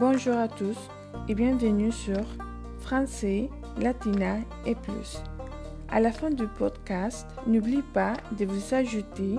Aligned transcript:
Bonjour 0.00 0.38
à 0.38 0.48
tous 0.48 0.78
et 1.28 1.34
bienvenue 1.34 1.92
sur 1.92 2.24
Français, 2.78 3.50
Latina 3.78 4.38
et 4.64 4.74
plus. 4.74 5.22
À 5.90 6.00
la 6.00 6.10
fin 6.10 6.30
du 6.30 6.46
podcast, 6.46 7.26
n'oublie 7.46 7.82
pas 7.92 8.14
de 8.38 8.46
vous 8.46 8.74
ajouter, 8.74 9.36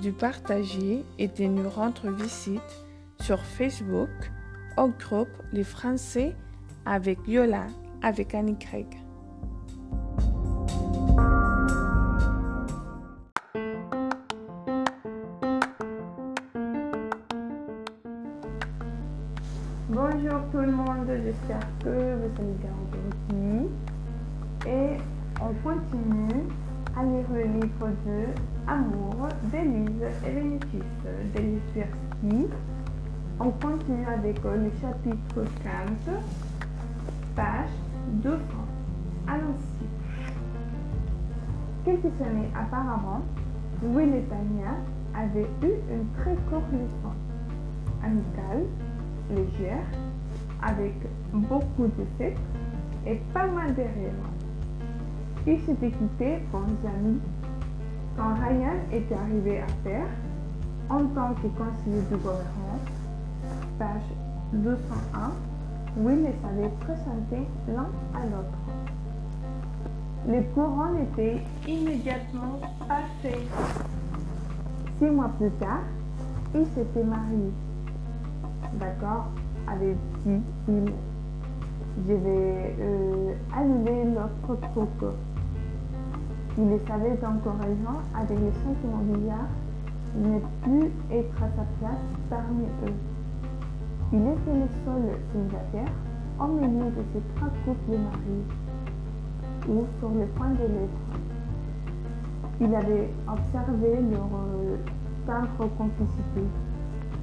de 0.00 0.10
partager 0.12 1.04
et 1.18 1.26
de 1.26 1.44
nous 1.46 1.68
rendre 1.68 2.08
visite 2.12 2.84
sur 3.20 3.40
Facebook 3.40 4.08
au 4.76 4.90
groupe 4.90 5.42
Les 5.52 5.64
Français 5.64 6.36
avec 6.84 7.18
Yola 7.26 7.66
avec 8.00 8.32
Annie 8.32 8.60
Craig. 8.60 8.86
J'espère 21.36 21.66
que 21.82 21.88
vous 21.88 22.30
allez 22.38 22.56
bien 22.60 22.70
aujourd'hui. 22.88 23.68
Et 24.66 24.96
on 25.40 25.52
continue 25.62 26.44
à 26.96 27.02
lire 27.02 27.26
le 27.32 27.60
livre 27.60 27.88
de 28.06 28.26
Amour 28.66 29.28
d'Élise 29.52 30.02
et 30.26 30.30
Bénéfice 30.30 31.04
d'Élise 31.34 31.60
Persky. 31.74 32.46
On 33.38 33.50
continue 33.50 34.06
avec 34.06 34.42
le 34.42 34.70
chapitre 34.80 35.44
15, 35.62 36.14
page 37.34 37.68
200. 38.22 38.38
Allons-y. 39.28 39.86
Quelques 41.84 42.20
années 42.22 42.50
auparavant, 42.52 43.22
et 43.82 44.22
Tania 44.22 44.74
avaient 45.14 45.48
eu 45.62 45.72
une 45.90 46.08
très 46.18 46.34
courte 46.48 46.72
leçon 46.72 47.14
amicale 48.02 48.64
légère, 49.30 49.84
avec 50.62 50.94
beaucoup 51.32 51.86
de 51.86 52.06
sexe 52.18 52.40
et 53.06 53.20
pas 53.32 53.46
mal 53.46 53.74
de 53.74 53.82
rires. 53.82 54.26
Ils 55.46 55.60
s'étaient 55.60 55.90
quittés 55.90 56.38
bons 56.50 56.88
amis. 56.88 57.20
Quand 58.16 58.34
Ryan 58.34 58.76
était 58.92 59.14
arrivé 59.14 59.60
à 59.60 59.66
Terre, 59.84 60.08
en 60.88 61.04
tant 61.06 61.34
que 61.34 61.48
conseiller 61.48 62.02
du 62.10 62.16
gouvernement, 62.16 62.80
page 63.78 64.02
201, 64.52 65.32
Will 65.98 66.22
les 66.22 66.28
avait 66.48 66.72
présentés 66.80 67.46
l'un 67.68 67.88
à 68.14 68.24
l'autre. 68.24 68.58
Les 70.28 70.42
courants 70.54 70.94
étaient 70.96 71.40
immédiatement 71.66 72.60
passés. 72.88 73.46
Six 74.98 75.10
mois 75.10 75.30
plus 75.38 75.50
tard, 75.52 75.82
ils 76.54 76.66
s'étaient 76.74 77.04
mariés 77.04 77.52
d'accord, 78.78 79.28
avait 79.68 79.96
dit 80.24 80.42
il. 80.68 80.92
Je 82.06 82.12
vais 82.12 82.76
euh, 82.78 83.32
annuler 83.56 84.04
truc. 84.72 85.10
Il 86.58 86.68
les 86.68 86.80
savait 86.86 87.18
encore 87.24 87.58
raison 87.58 88.00
avec 88.14 88.38
les 88.38 88.52
sentiments 88.62 89.02
bizarres, 89.02 89.48
ne 90.14 90.38
plus 90.62 90.90
être 91.10 91.42
à 91.42 91.48
sa 91.56 91.64
place 91.78 92.06
parmi 92.28 92.64
eux. 92.86 92.94
Il 94.12 94.20
était 94.20 94.54
le 94.54 94.68
seul 94.84 95.18
célibataire 95.32 95.92
au 96.38 96.46
milieu 96.48 96.90
de 96.90 97.02
ces 97.12 97.20
trois 97.34 97.48
couples 97.64 97.98
mariés, 97.98 98.44
ou 99.68 99.84
sur 99.98 100.10
le 100.10 100.26
point 100.36 100.50
de 100.50 100.62
l'être. 100.62 101.06
Il 102.60 102.74
avait 102.74 103.10
observé 103.26 104.02
leur 104.10 104.28
euh, 104.32 104.76
tendre 105.26 105.70
complicité 105.76 106.42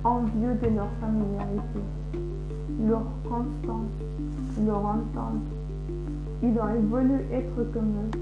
envieux 0.03 0.55
de 0.61 0.75
leur 0.75 0.89
familiarité, 0.99 1.79
leur 2.81 3.03
constance, 3.23 3.91
leur 4.65 4.85
entente. 4.85 5.43
Il 6.41 6.57
aurait 6.57 6.79
voulu 6.79 7.21
être 7.31 7.71
comme 7.73 7.93
eux. 8.03 8.19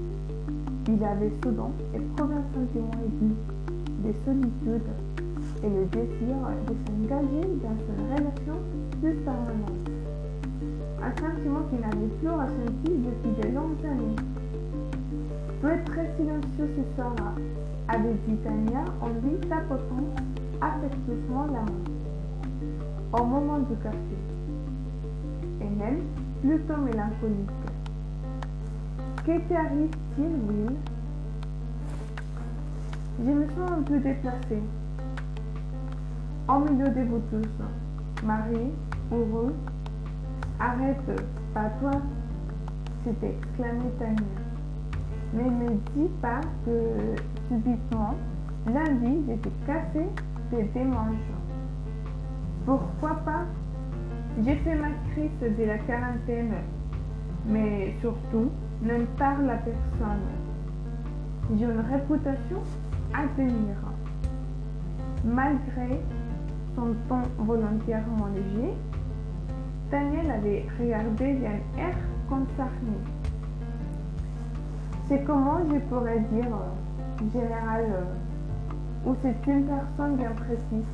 Il 0.88 1.04
avait 1.04 1.32
soudain 1.42 1.70
éprouvé 1.94 2.34
un 2.34 2.54
sentiment 2.54 2.90
aigu 3.04 3.32
de 4.04 4.12
solitude 4.24 4.88
et 5.62 5.68
le 5.68 5.84
désir 5.86 6.36
de 6.66 6.74
s'engager 6.86 7.48
dans 7.62 7.76
une 7.88 8.12
relation 8.12 8.54
plus 9.00 9.14
permanente. 9.24 9.90
Un 11.02 11.10
sentiment 11.20 11.60
qu'il 11.70 11.80
n'avait 11.80 12.12
plus 12.20 12.28
ressenti 12.28 12.90
depuis 12.90 13.42
de 13.42 13.54
longues 13.54 13.84
années. 13.84 14.16
Peut 15.60 15.70
être 15.70 15.84
très 15.84 16.10
silencieux 16.16 16.68
ce 16.76 16.96
soir-là, 16.96 17.32
avait 17.88 18.16
dit 18.26 18.36
Tania 18.36 18.84
en 19.00 19.08
lui 19.08 19.36
tapotant 19.48 20.04
affectueusement 20.60 21.46
la 21.46 21.62
main 21.62 21.92
au 23.12 23.24
moment 23.24 23.58
du 23.58 23.76
café, 23.82 23.96
plutôt 26.40 26.76
mélancolique. 26.76 27.50
Que 29.24 29.38
t'arrive-t-il, 29.48 30.24
Will 30.24 30.76
Je 33.20 33.30
me 33.30 33.46
sens 33.48 33.70
un 33.70 33.82
peu 33.82 33.98
déplacée. 33.98 34.62
Au 36.48 36.58
milieu 36.58 36.88
de 36.88 37.02
vous 37.02 37.22
tous, 37.30 38.24
Marie, 38.24 38.72
heureux, 39.12 39.54
arrête, 40.58 41.22
pas 41.54 41.70
toi, 41.80 41.92
s'est 43.04 43.26
exclamé 43.26 43.90
Tania. 43.98 44.22
Mais 45.34 45.44
ne 45.44 45.70
dis 45.94 46.10
pas 46.20 46.40
que 46.66 47.14
subitement, 47.48 48.14
lundi, 48.66 49.24
j'étais 49.28 49.50
cassée 49.66 50.10
des 50.50 50.84
manches. 50.84 51.16
Pourquoi 52.66 53.14
pas 53.24 53.44
J'ai 54.40 54.56
fait 54.56 54.74
ma 54.74 54.88
crise 55.12 55.56
de 55.58 55.64
la 55.64 55.76
quarantaine, 55.78 56.54
mais 57.46 57.94
surtout, 58.00 58.50
ne 58.82 59.04
parle 59.18 59.50
à 59.50 59.56
personne. 59.56 60.26
J'ai 61.54 61.66
une 61.66 61.80
réputation 61.80 62.62
à 63.12 63.24
tenir. 63.36 63.76
Malgré 65.22 66.00
son 66.74 66.94
ton 67.08 67.44
volontairement 67.44 68.28
léger, 68.34 68.72
Daniel 69.90 70.30
avait 70.30 70.66
regardé 70.80 71.34
d'un 71.34 71.82
air 71.82 71.94
concerné. 72.26 72.96
C'est 75.08 75.22
comment 75.24 75.58
je 75.70 75.78
pourrais 75.90 76.20
dire, 76.20 76.56
général, 77.34 77.84
ou 79.04 79.14
c'est 79.20 79.46
une 79.46 79.66
personne 79.66 80.16
bien 80.16 80.30
précise, 80.30 80.88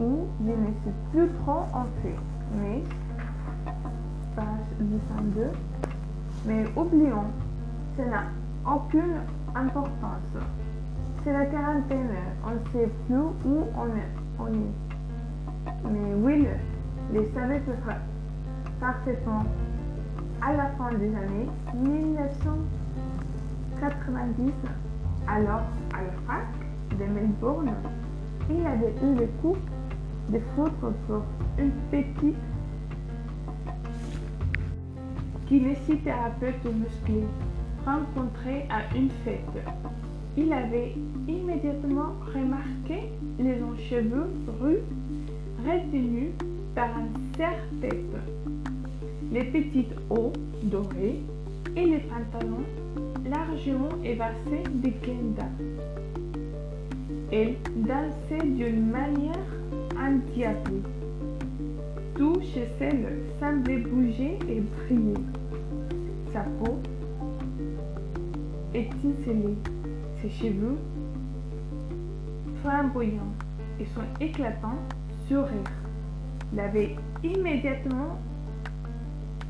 ou 0.00 0.26
je 0.40 0.50
ne 0.50 0.72
sais 0.82 0.94
plus 1.12 1.28
trop 1.42 1.62
en 1.72 1.84
fait, 2.02 2.18
mais, 2.56 2.82
page 4.34 4.66
202, 4.80 5.52
mais 6.46 6.64
oublions, 6.74 7.30
ça 7.96 8.04
n'a 8.06 8.24
aucune 8.66 9.20
importance. 9.54 10.34
C'est 11.22 11.32
la 11.32 11.46
quarantaine, 11.46 12.10
on 12.44 12.50
ne 12.50 12.58
sait 12.72 12.90
plus 13.06 13.28
où 13.44 13.68
on 13.76 13.86
est. 13.86 14.12
Mais 15.84 16.14
Will 16.14 16.48
les 17.12 17.30
savait 17.34 17.62
parfaitement 18.80 19.44
à 20.40 20.54
la 20.54 20.70
fin 20.70 20.90
des 20.92 21.14
années 21.14 21.46
1990 21.74 24.52
alors, 25.32 25.62
à 25.94 26.02
la 26.02 26.10
fac 26.26 26.48
de 26.98 27.04
Melbourne, 27.04 27.70
il 28.48 28.66
avait 28.66 28.92
eu 29.02 29.14
le 29.14 29.28
coup 29.40 29.56
de 30.32 30.38
foudre 30.54 30.92
pour 31.06 31.22
une 31.58 31.72
petite 31.90 32.36
kinésithérapeute 35.46 36.64
musclée 36.64 37.26
rencontrée 37.84 38.66
à 38.70 38.96
une 38.96 39.10
fête. 39.24 39.64
Il 40.36 40.52
avait 40.52 40.94
immédiatement 41.26 42.14
remarqué 42.32 43.10
les 43.38 43.58
cheveux 43.88 44.28
roux 44.60 44.78
retenus 45.66 46.30
par 46.74 46.90
un 46.96 47.08
serre-tête, 47.36 48.16
les 49.32 49.44
petites 49.44 49.94
hauts 50.08 50.32
dorés 50.62 51.20
et 51.76 51.84
les 51.84 51.98
pantalons 51.98 52.64
largement 53.28 53.90
évassé 54.04 54.62
de 54.72 54.90
Glenda. 55.02 55.48
Elle 57.32 57.56
dansait 57.76 58.46
d'une 58.46 58.90
manière 58.90 59.59
endiablée. 60.00 60.82
Tout 62.16 62.40
chez 62.40 62.68
elle 62.80 63.18
semblait 63.38 63.78
bouger 63.78 64.38
et 64.48 64.60
briller. 64.60 65.14
Sa 66.32 66.40
peau 66.40 66.78
étincelait, 68.74 69.56
ses 70.20 70.30
cheveux 70.30 70.78
flamboyants 72.62 73.34
et 73.78 73.86
son 73.86 74.02
éclatant 74.20 74.76
sourire 75.28 75.48
l'avaient 76.54 76.96
immédiatement 77.22 78.18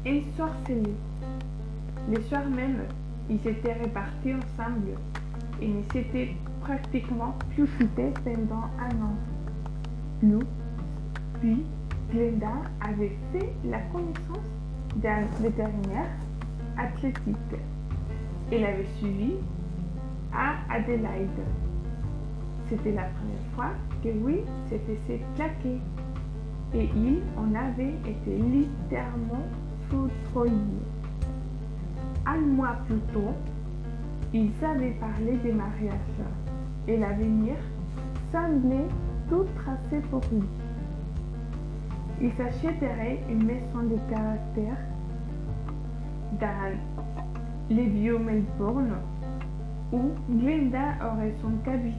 ensorcelé. 0.07 0.95
Le 2.11 2.21
soir 2.23 2.49
même, 2.49 2.85
ils 3.29 3.41
s'étaient 3.41 3.75
répartis 3.75 4.35
ensemble 4.35 4.93
et 5.61 5.69
ne 5.69 5.83
s'étaient 5.93 6.35
pratiquement 6.61 7.35
plus 7.55 7.67
quittés 7.79 8.13
pendant 8.25 8.65
un 8.79 9.05
an. 9.05 9.30
Puis 10.21 11.65
Glenda 12.11 12.53
avait 12.83 13.17
fait 13.33 13.55
la 13.65 13.79
connaissance 13.93 14.51
d'un 14.97 15.23
vétérinaire 15.41 16.11
athlétique. 16.77 17.37
Elle 18.53 18.65
avait 18.65 18.87
suivi 18.99 19.35
à 20.35 20.57
Adelaide. 20.71 21.29
C'était 22.69 22.93
la 22.93 23.05
première 23.05 23.47
fois 23.55 23.71
que 24.05 24.09
Will 24.09 24.45
s'était 24.69 24.99
fait 25.07 25.21
plaquer 25.37 25.79
et 26.75 26.91
il 26.95 27.23
en 27.39 27.55
avait 27.55 27.95
été 28.07 28.37
littéralement 28.37 29.47
foudroyé. 29.89 30.53
Un 32.27 32.41
mois 32.41 32.77
plus 32.87 33.01
tôt, 33.13 33.35
ils 34.35 34.53
avaient 34.63 34.97
parlé 35.01 35.37
des 35.43 35.53
mariages 35.53 36.23
et 36.87 36.99
l'avenir 36.99 37.57
semblait 38.31 38.87
tout 39.31 39.47
tracé 39.55 40.03
pour 40.11 40.21
lui. 40.33 40.47
Il 42.21 42.33
s'achèterait 42.33 43.21
une 43.31 43.45
maison 43.45 43.83
de 43.85 43.97
caractère 44.11 44.77
dans 46.39 46.77
les 47.71 47.87
vieux 47.87 48.19
Melbourne 48.19 48.97
où 49.93 50.11
Glenda 50.29 50.97
aurait 51.01 51.35
son 51.41 51.53
cabinet 51.65 51.95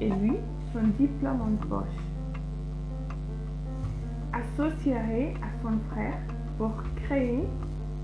et 0.00 0.08
lui 0.10 0.36
son 0.72 0.82
diplôme 0.98 1.40
en 1.42 1.66
poche. 1.68 2.02
Associerait 4.32 5.34
à 5.42 5.62
son 5.62 5.78
frère 5.92 6.18
pour 6.58 6.72
créer 7.04 7.44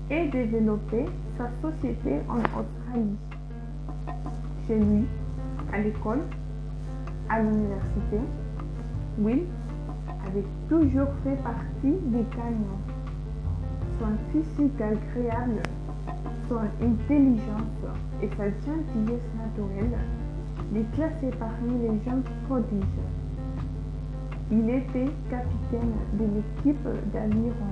et 0.09 0.27
développer 0.29 1.05
sa 1.37 1.49
société 1.61 2.19
en 2.29 2.37
Australie. 2.37 3.17
Chez 4.67 4.79
lui, 4.79 5.05
à 5.73 5.79
l'école, 5.79 6.21
à 7.31 7.39
l'université, 7.39 8.19
Will 9.19 9.45
avait 10.27 10.45
toujours 10.67 11.07
fait 11.23 11.41
partie 11.41 11.95
des 12.07 12.25
gagnants. 12.35 12.81
Son 13.99 14.17
physique 14.31 14.81
agréable, 14.81 15.61
son 16.49 16.59
intelligence 16.83 17.79
et 18.21 18.29
sa 18.35 18.49
gentillesse 18.49 19.29
naturelle 19.37 19.97
les 20.73 20.83
classaient 20.93 21.37
parmi 21.39 21.79
les 21.79 22.03
jeunes 22.03 22.23
prodiges. 22.47 23.01
Il 24.51 24.69
était 24.69 25.11
capitaine 25.29 25.93
de 26.13 26.25
l'équipe 26.35 26.87
d'aviron, 27.13 27.71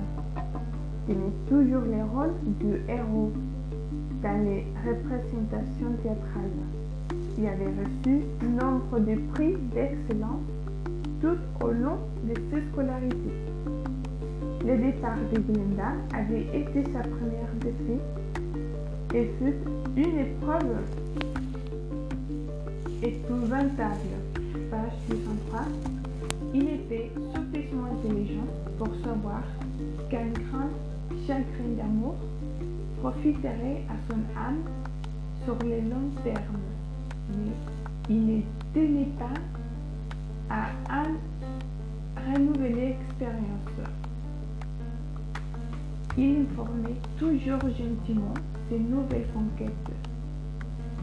tenait 1.06 1.36
toujours 1.48 1.82
les 1.82 2.02
rôles 2.02 2.34
du 2.60 2.80
héros 2.88 3.32
dans 4.22 4.44
les 4.44 4.66
représentations 4.86 5.92
théâtrales. 6.02 6.79
Il 7.40 7.46
avait 7.46 7.64
reçu 7.64 8.20
nombre 8.42 8.98
de 9.00 9.18
prix 9.32 9.56
d'excellence 9.72 10.42
tout 11.22 11.38
au 11.64 11.68
long 11.68 11.96
de 12.24 12.34
ses 12.50 12.60
scolarités. 12.70 13.16
Le 14.66 14.76
départ 14.76 15.16
de 15.32 15.40
Glenda 15.40 15.92
avait 16.14 16.42
été 16.52 16.84
sa 16.92 17.00
première 17.00 17.54
défaite 17.60 19.14
et 19.14 19.24
fut 19.38 19.54
une 19.96 20.18
épreuve 20.18 20.84
épouvantable. 23.02 24.16
Page 24.70 24.92
203. 25.08 25.60
Il 26.52 26.68
était 26.68 27.10
suffisamment 27.34 27.86
intelligent 27.86 28.48
pour 28.76 28.88
savoir 29.02 29.44
qu'un 30.10 30.28
grand 30.28 30.68
chagrin 31.26 31.70
d'amour 31.78 32.16
profiterait 33.00 33.84
à 33.88 34.12
son 34.12 34.20
âme 34.38 34.62
sur 35.46 35.56
le 35.66 35.80
long 35.88 36.10
terme, 36.22 36.60
il 38.08 38.26
ne 38.26 38.40
tenait 38.74 39.12
pas 39.18 39.40
à 40.50 41.04
une 41.04 41.16
renouvelée 42.34 42.96
expérience. 43.00 43.88
Il 46.18 46.42
informait 46.42 46.96
toujours 47.18 47.60
gentiment 47.60 48.34
ses 48.68 48.78
nouvelles 48.78 49.28
conquêtes. 49.32 49.70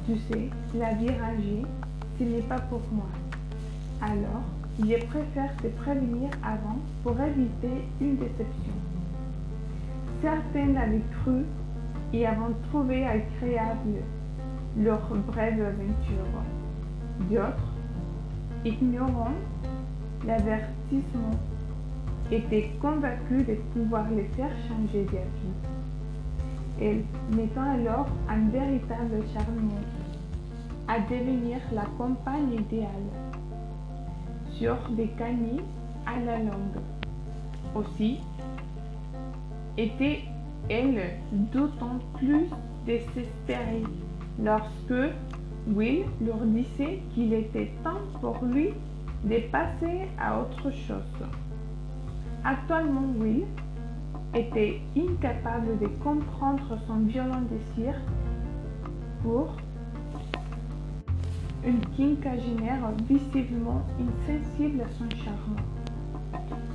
Tu 0.06 0.18
sais, 0.18 0.50
la 0.75 0.94
vie 0.95 1.09
rangée, 1.09 1.63
ce 2.19 2.24
n'est 2.24 2.41
pas 2.41 2.59
pour 2.59 2.81
moi. 2.91 3.09
Alors, 4.01 4.44
je 4.79 5.06
préfère 5.06 5.56
te 5.57 5.68
prévenir 5.81 6.29
avant 6.44 6.77
pour 7.03 7.19
éviter 7.19 7.83
une 8.01 8.18
déception. 8.18 8.74
Certains 10.21 10.74
l'avaient 10.74 11.01
cru 11.24 11.45
et 12.13 12.25
avaient 12.25 12.53
trouvé 12.69 13.06
agréable 13.06 14.01
leur 14.77 15.01
brève 15.27 15.59
aventure. 15.62 16.44
D'autres, 17.29 17.74
ignorant 18.63 19.33
l'avertissement, 20.25 21.38
étaient 22.31 22.71
convaincus 22.81 23.47
de 23.47 23.56
pouvoir 23.74 24.09
les 24.12 24.25
faire 24.35 24.51
changer 24.68 25.06
d'avis. 25.06 25.56
Elle 26.79 27.03
mettant 27.35 27.71
alors 27.71 28.07
un 28.29 28.50
véritable 28.50 29.24
charme 29.33 29.71
à 30.88 31.00
devenir 31.00 31.57
la 31.74 31.85
compagne 31.97 32.53
idéale 32.53 32.91
sur 34.51 34.77
des 34.91 35.07
canis 35.07 35.62
à 36.06 36.19
la 36.19 36.38
longue. 36.38 36.81
Aussi 37.75 38.19
était-elle 39.77 41.19
d'autant 41.51 42.00
plus 42.15 42.47
désespérée 42.85 43.83
lorsque 44.44 45.13
Will 45.68 46.06
leur 46.22 46.39
disait 46.45 47.01
qu'il 47.13 47.34
était 47.34 47.72
temps 47.84 48.01
pour 48.22 48.44
lui 48.44 48.69
de 49.24 49.39
passer 49.51 50.07
à 50.19 50.39
autre 50.39 50.72
chose. 50.72 51.28
Actuellement, 52.44 53.07
Will 53.18 53.45
était 54.34 54.80
incapable 54.95 55.78
de 55.80 55.88
comprendre 56.04 56.78
son 56.88 57.00
violent 57.00 57.42
désir 57.50 57.95
pour 59.24 59.56
une 61.66 61.81
quinquagénaire 61.98 62.92
visiblement 63.10 63.81
insensible 64.00 64.81
à 64.81 64.89
son 64.98 65.10
charme. 65.24 65.56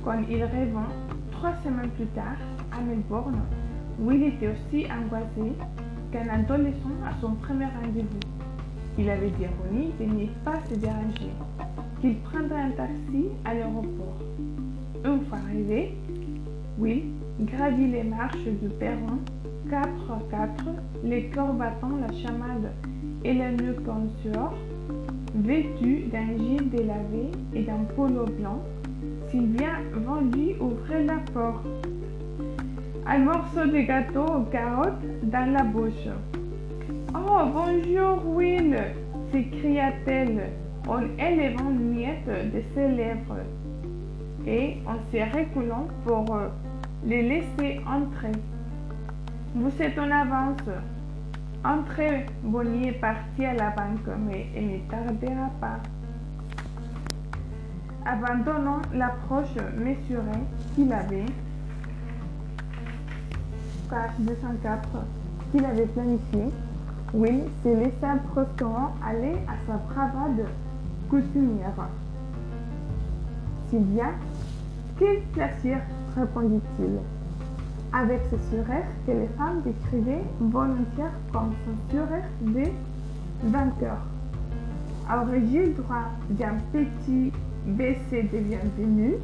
Quand 0.03 0.21
il 0.29 0.43
revint 0.43 0.89
trois 1.31 1.55
semaines 1.63 1.89
plus 1.91 2.05
tard 2.07 2.37
à 2.71 2.81
Melbourne, 2.81 3.41
Will 3.99 4.23
était 4.23 4.49
aussi 4.49 4.85
angoissé 4.91 5.53
qu'un 6.13 6.29
adolescent 6.29 6.99
à 7.03 7.19
son 7.19 7.31
premier 7.31 7.65
rendez-vous. 7.65 8.19
Il 8.99 9.09
avait 9.09 9.31
dit 9.31 9.45
à 9.45 9.49
de 9.99 10.05
ne 10.05 10.27
pas 10.45 10.59
se 10.69 10.75
déranger, 10.75 11.31
qu'il 11.99 12.17
prendrait 12.19 12.61
un 12.61 12.71
taxi 12.71 13.25
à 13.43 13.55
l'aéroport. 13.55 14.19
Une 15.03 15.25
fois 15.25 15.39
arrivé, 15.39 15.97
Will 16.77 17.03
gravit 17.41 17.87
les 17.87 18.03
marches 18.03 18.45
du 18.61 18.69
perron 18.79 19.17
4 19.69 19.87
à 20.11 20.19
4, 20.29 20.65
les 21.03 21.29
corps 21.29 21.53
battant 21.53 21.97
la 21.99 22.13
chamade 22.15 22.71
et 23.23 23.33
la 23.33 23.51
nuque 23.51 23.87
en 23.87 24.07
sueur, 24.21 24.53
vêtu 25.35 26.03
d'un 26.11 26.37
gilet 26.37 26.65
délavé 26.65 27.31
et 27.55 27.63
d'un 27.63 27.83
polo 27.95 28.25
blanc. 28.25 28.61
Sylvia 29.31 29.79
vendu 29.93 30.55
ouvrait 30.61 31.05
la 31.05 31.17
porte. 31.33 31.65
Un 33.05 33.19
morceau 33.19 33.65
de 33.65 33.81
gâteau 33.81 34.23
aux 34.23 34.43
carottes 34.43 35.03
dans 35.23 35.51
la 35.51 35.63
bouche. 35.63 36.07
Oh, 37.13 37.45
bonjour, 37.51 38.25
Will 38.33 38.77
s'écria-t-elle 39.29 40.51
en 40.87 41.01
élevant 41.19 41.69
une 41.69 41.95
miette 41.95 42.53
de 42.53 42.61
ses 42.73 42.87
lèvres 42.87 43.43
et 44.47 44.77
en 44.87 44.95
se 45.11 45.17
reculant 45.37 45.87
pour 46.05 46.33
les 47.05 47.23
laisser 47.23 47.81
entrer. 47.85 48.31
Vous 49.53 49.81
êtes 49.81 49.99
en 49.99 50.09
avance. 50.09 50.69
Entrez, 51.65 52.25
Bonnie 52.41 52.87
est 52.87 53.03
à 53.03 53.53
la 53.53 53.69
banque, 53.71 54.07
mais 54.27 54.47
elle 54.55 54.67
ne 54.67 54.77
tardera 54.89 55.49
pas. 55.59 55.79
Abandonnant 58.05 58.81
l'approche 58.93 59.55
mesurée 59.77 60.43
qu'il 60.75 60.91
avait, 60.91 61.25
page 63.93 64.25
204, 64.25 64.89
qu'il 65.51 65.63
avait 65.63 65.85
planifiée, 65.85 66.51
Will 67.13 67.43
se 67.63 67.69
laissa 67.69 68.15
brusquement 68.27 68.89
aller 69.05 69.35
à 69.47 69.53
sa 69.67 69.77
bravade 69.77 70.47
coutumière. 71.11 71.89
Sylvia, 73.69 74.05
quel 74.97 75.21
plaisir, 75.33 75.77
répondit-il, 76.17 76.97
avec 77.93 78.21
ce 78.31 78.37
sourire 78.49 78.87
que 79.05 79.11
les 79.11 79.27
femmes 79.37 79.61
décrivaient 79.63 80.23
volontiers 80.39 81.13
comme 81.31 81.53
son 81.63 81.95
sourire 81.95 82.25
de 82.41 82.71
vainqueur. 83.43 83.97
Aurais-je 85.07 85.69
droit 85.79 86.09
d'un 86.31 86.55
petit 86.71 87.31
baiser 87.67 88.23
de 88.23 88.39
bienvenue 88.39 89.15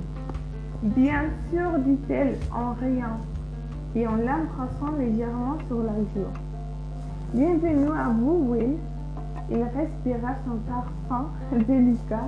Bien 0.84 1.24
sûr, 1.50 1.72
dit-elle 1.80 2.38
en 2.54 2.74
riant 2.74 3.18
et 3.96 4.08
en 4.08 4.16
l'embrassant 4.16 4.96
légèrement 4.98 5.58
sur 5.68 5.82
la 5.84 5.94
joue. 5.94 6.30
Bienvenue 7.34 7.92
à 7.92 8.10
vous, 8.10 8.52
Will. 8.52 8.78
Il 9.52 9.64
respira 9.64 10.36
son 10.46 10.58
parfum 10.68 11.28
délicat 11.68 12.28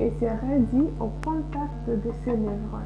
et 0.00 0.10
se 0.10 0.24
raidit 0.24 0.88
au 0.98 1.10
contact 1.24 1.86
de 1.86 2.10
ses 2.24 2.32
lèvres. 2.32 2.80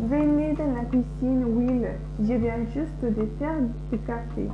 Venez 0.00 0.54
dans 0.54 0.74
la 0.74 0.84
cuisine, 0.84 1.44
Will. 1.44 1.88
Je 2.20 2.34
viens 2.34 2.64
juste 2.74 3.02
de 3.04 3.26
faire 3.38 3.56
du 3.90 3.98
café. 3.98 4.48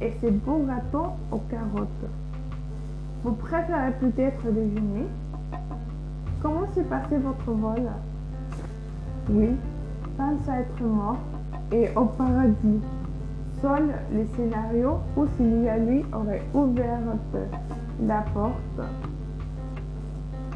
Et 0.00 0.12
c'est 0.20 0.30
beau 0.30 0.64
gâteau 0.66 1.06
aux 1.32 1.42
carottes. 1.50 1.88
Vous 3.24 3.32
préférez 3.32 3.92
peut-être 3.98 4.44
déjeuner? 4.52 5.06
Comment 6.40 6.66
s'est 6.74 6.84
passé 6.84 7.16
votre 7.16 7.50
vol? 7.50 7.90
Oui, 9.30 9.56
pense 10.16 10.48
à 10.48 10.60
être 10.60 10.82
mort 10.82 11.18
et 11.72 11.88
au 11.96 12.04
paradis. 12.04 12.80
Seul 13.60 13.94
le 14.12 14.24
scénario 14.36 14.98
où 15.16 15.26
Sylvia 15.36 15.78
lui 15.78 16.04
aurait 16.12 16.42
ouvert 16.54 17.00
la 18.06 18.22
porte 18.34 18.80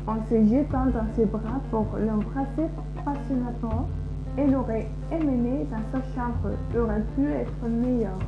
en 0.07 0.17
se 0.29 0.35
jetant 0.49 0.87
dans 0.87 1.07
ses 1.15 1.27
bras 1.27 1.61
pour 1.71 1.87
l'embrasser 1.99 2.69
passionnément, 3.05 3.89
elle 4.37 4.55
aurait 4.57 4.89
émené 5.13 5.67
dans 5.71 5.83
sa 5.93 6.05
chambre, 6.15 6.51
aurait 6.77 7.05
pu 7.17 7.31
être 7.31 7.69
meilleur. 7.69 8.19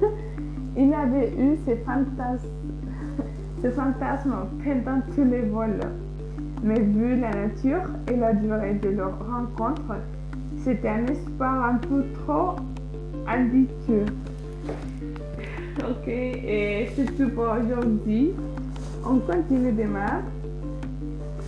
Il 0.76 0.92
avait 0.94 1.32
eu 1.36 1.56
ses 1.64 1.76
fantasmes, 1.76 2.48
ses 3.60 3.70
fantasmes 3.70 4.34
pendant 4.64 5.00
tous 5.14 5.24
les 5.24 5.42
vols. 5.42 5.80
Mais 6.62 6.80
vu 6.80 7.18
la 7.18 7.30
nature 7.30 7.82
et 8.10 8.16
la 8.16 8.32
durée 8.34 8.74
de 8.74 8.90
leur 8.90 9.18
rencontre, 9.28 9.96
c'est 10.64 10.86
un 10.86 11.06
espoir 11.06 11.64
un 11.64 11.78
peu 11.78 12.04
trop 12.24 12.54
ambitieux. 13.26 14.06
Ok, 15.78 16.06
et 16.06 16.88
c'est 16.94 17.16
tout 17.16 17.30
pour 17.30 17.46
aujourd'hui. 17.46 18.30
On 19.04 19.18
continue 19.18 19.72
demain 19.72 20.22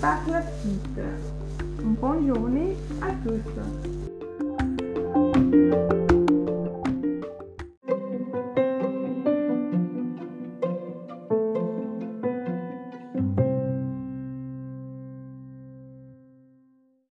par 0.00 0.18
la 0.28 0.42
suite. 0.42 1.00
Bonne 2.00 2.26
journée 2.26 2.76
à 3.00 3.12
tous. 3.24 3.40